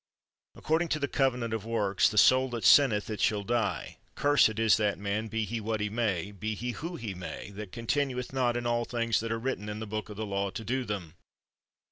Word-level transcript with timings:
Accord 0.55 0.81
ing 0.81 0.87
to 0.87 0.99
the 0.99 1.07
covenant 1.07 1.53
of 1.53 1.63
works, 1.63 2.09
''the 2.09 2.17
soul 2.17 2.49
that 2.49 2.65
sin 2.65 2.89
neth 2.89 3.07
it 3.07 3.21
shall 3.21 3.43
die 3.43 3.97
'';cursed 4.15 4.57
is 4.57 4.77
that 4.77 4.97
man, 4.97 5.27
be 5.27 5.45
he 5.45 5.61
what 5.61 5.79
he 5.79 5.91
may, 5.91 6.31
be 6.31 6.55
he 6.55 6.71
who 6.71 6.95
he 6.95 7.13
may, 7.13 7.51
that 7.51 7.71
continueth 7.71 8.33
not 8.33 8.57
in 8.57 8.65
all 8.65 8.83
things 8.83 9.19
that 9.19 9.31
are 9.31 9.37
written 9.37 9.69
in 9.69 9.79
the 9.79 9.85
book 9.85 10.09
of 10.09 10.17
the 10.17 10.25
law 10.25 10.49
to 10.49 10.65
do 10.65 10.85
them. 10.85 11.13